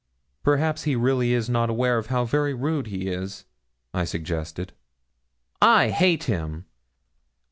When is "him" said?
6.23-6.65